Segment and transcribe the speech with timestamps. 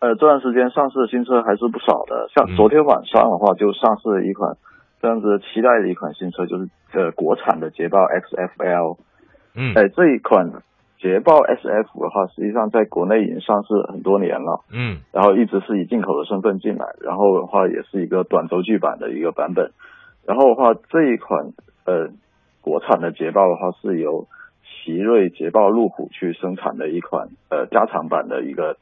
[0.00, 4.56] 呃，这段时间上市的新车还是不少的，像嗯昨天晚上的话就上市了一款
[4.98, 8.96] 非常值得期待的一款新车，就是呃国产的捷豹 XFL。
[9.54, 10.62] 嗯哎，这一款
[10.98, 19.70] 捷豹 SF 的话，实际上在国内已经上市很多年了，嗯然后一直是以进口的身份进来，然后的话也是一个短轴距版的一个版本。
[20.24, 21.52] 然后的话，这一款
[21.84, 22.08] 呃
[22.62, 24.28] 国产的捷豹的话是由
[24.62, 28.76] 奇瑞捷豹路虎去生产的一款呃加长版的一个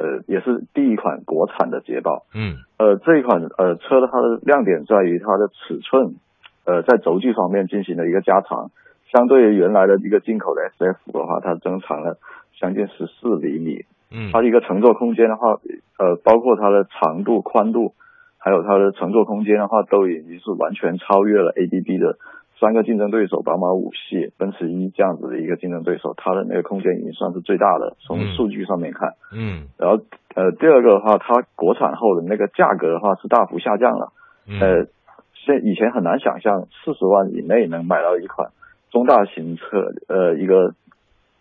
[0.00, 2.24] 呃也是第一款国产的捷豹。
[2.34, 6.16] 嗯呃，这一款呃车的它的亮点在于它的尺寸，
[6.64, 8.70] 呃，在轴距方面进行了一个加长，
[9.12, 12.16] 相对于原来的一个进口的 SF 的话，它增长了
[12.58, 13.84] 将近十四厘米。
[14.10, 15.60] 嗯它的一个乘坐空间的话，
[15.98, 17.92] 呃，包括它的长度、宽度，
[18.38, 22.16] 还有它的乘坐空间的话，都已经是完全超越了 ADB 的
[22.60, 29.14] 三个竞争对手，宝马五系、奔驰 E 这样子的一个竞争对手，它的那个空间已经算是最大的，从嗯数据上面看。
[29.32, 34.12] 嗯然后呃，第二个的话，它国产后的那个价格的话是大幅下降了。
[34.46, 34.86] 嗯呃，
[35.34, 38.50] 现以前很难想象四十万以内能买到一款
[38.90, 40.74] 中大型车，呃，一个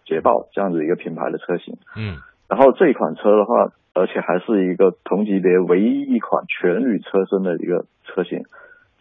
[0.05, 1.75] 捷豹这样子一个品牌的车型。
[1.97, 8.43] 嗯然后这一款车的话，而且还是一个同级别唯一一款全铝车身的一个车型，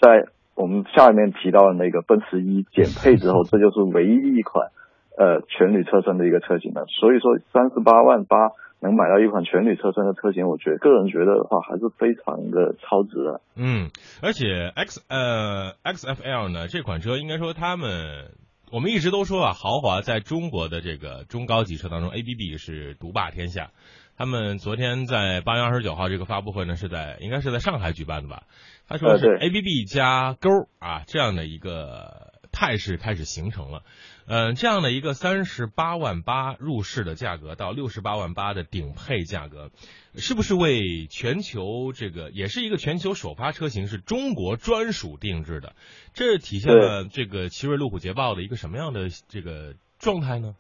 [0.00, 0.26] 在
[0.58, 4.70] 我们下面提到的那个奔驰 E 减配之后，这就是唯一一款
[5.16, 6.84] 呃全铝车身的一个车型了。
[6.88, 8.36] 所以说，三十八万八
[8.80, 13.40] 能买到一款全铝车身的车型，我觉得个人觉得的话，还是非常的超值的。
[13.56, 18.34] 嗯，而且 X 呃 XFL 呢这款车应该说他们。
[18.70, 23.70] 我们一直都说啊，豪华在中国的这个中高级车当中，ABB 是独霸天下。
[24.16, 28.42] 他们昨天在八月二十九号这个发布会呢，是在应该是在上海举办的吧？
[28.88, 32.17] 他说是呃对 ABB 加勾啊这样的一个
[32.58, 33.82] 态势开始形成了。
[34.26, 39.70] 嗯、这样的一个三十八万八入市的价格到六十八万八的顶配价格，
[40.16, 45.72] 是不是为全球这个也是一个全球首发车型，是中国专属定制的？
[46.12, 50.56] 这体现了这个奇瑞路虎捷豹的一个什么样的这个状态呢？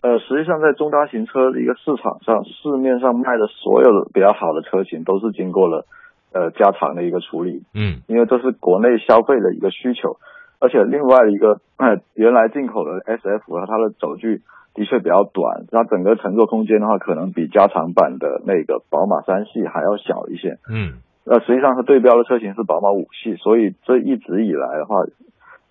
[0.00, 5.86] 呃，实际上在中大型车的一个市场上，市面上卖的所有的比较好的车型都是经过了
[6.32, 10.18] 呃加长的一个处理，嗯因为这是国内消费的一个需求，
[10.60, 14.42] 而且另外一个呃 原来进口的 SF 它的轴距
[14.74, 20.58] 的确比较短，它整个乘坐空间的话，可能比加长版的那个宝马三系还要小一些。
[20.70, 25.02] 嗯那，实际上它对标的车型是宝马五系，所以这一直以来的话，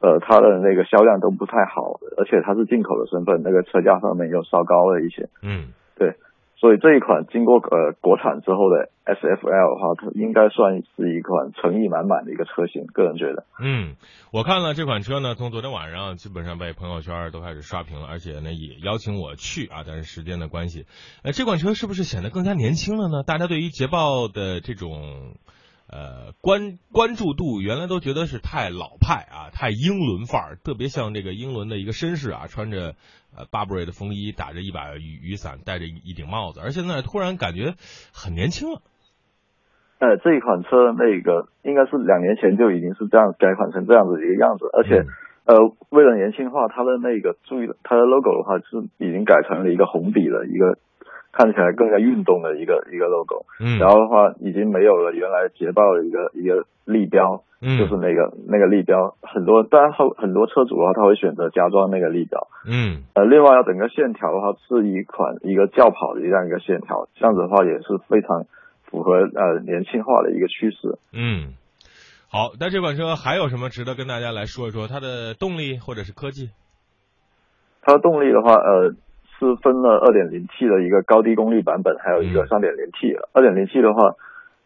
[0.01, 5.27] 呃，它的那个销量都不太好，而且它是进口的身份，那个车价上面又稍高了一些。
[5.41, 6.13] 嗯对，
[6.59, 13.45] 所以这一款经过呃国产之后的 SFL 的话，它应该算是一款诚意满满的一个车型，个人觉得。
[13.61, 13.95] 嗯，
[14.33, 20.85] 我看了这款车呢，从昨天晚上基本上被朋友圈都开始刷屏了，而且呢也邀请我去啊，但是时间的关系，
[21.23, 23.21] 呃，这款车是不是显得更加年轻了呢？
[23.21, 25.35] 大家对于捷豹的这种
[25.91, 32.95] 呃关关注度，原来都觉得是太老派啊，太英伦范儿，特别像这个英伦的一个绅士啊，穿着
[33.35, 37.75] 呃巴布瑞的风衣，打着一把雨雨伞，戴着一一顶帽子，而现在突然感觉
[38.13, 38.81] 很年轻了。
[39.99, 45.07] 呃，这一款车那个应该是两年前就已经是这样改款成这样子一个样子，而且、嗯
[45.47, 50.77] 呃，为了年轻化，它的那个注意它的 logo 的话是已经改成了一个红底的一个
[51.37, 57.77] 看起来更加运动的一个一个 logo，、嗯，然后的话已经没有了原来捷豹的一个一个立标，嗯。
[57.77, 63.03] 就是那个那个立标，很多当然后很多车主的话他会选择加装那个立标，嗯。
[63.13, 68.45] 呃，另外，整个线条的话是一款一个轿跑的这样一个线条，这样子的话也是非常
[68.89, 70.97] 符合呃年轻化的一个趋势。
[71.13, 71.53] 嗯，
[72.31, 76.49] 好，那这款车还有什么值得跟大家来说一说它的动力或者是科技？
[77.83, 78.95] 它的动力的话，呃，
[79.39, 83.17] 是分了 2.0T 的一个高低功率版本，还有一个嗯 3.0T。
[83.33, 84.15] 2.0T 的话，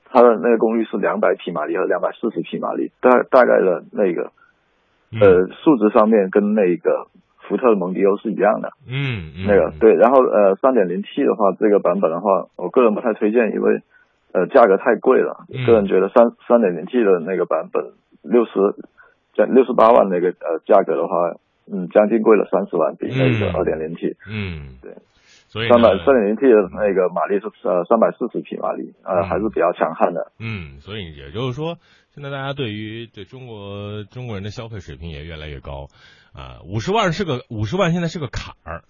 [0.10, 4.32] 它的那个功率是200匹马力和240匹马力，大大概的那个
[5.20, 7.08] 呃数值上面跟那个
[7.48, 8.72] 福特的蒙迪欧是一样的。
[8.88, 13.82] 嗯嗯那个对，然后呃，三点零 T 的话，这个版本的话，我个人不太推荐，因为
[14.32, 15.46] 呃价格太贵了。
[15.54, 17.92] 嗯个人觉得三三点零 T 的那个版本
[18.22, 18.52] 六十
[19.36, 21.36] 在六十八万那个呃价格的话，
[21.68, 23.54] 嗯，将近贵了三十万，比那个嗯。
[23.54, 24.96] 二点零 T 嗯，对，
[25.48, 29.30] 所以三百三点零 T 的那个马力是呃三百四十匹马力，呃嗯。
[29.30, 30.32] 还是比较强悍的。
[30.40, 31.78] 嗯，所以也就是说，
[32.16, 35.88] 现在大家对于对中国中国人的消费水平也越来越高
[36.34, 38.84] 啊，五十万是个五十万，现在是个坎儿。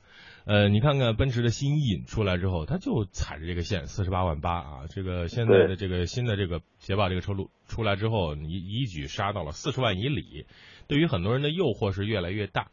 [0.46, 4.86] 呃，你看看奔驰的新逸出来之后，它就踩着这个线，四十八万八啊。
[4.90, 10.48] 这个现在的这个新的这个捷豹这个车路出来之后，一一举杀到了四十万以里，
[10.88, 12.72] 对于很多人的诱惑是越来越大。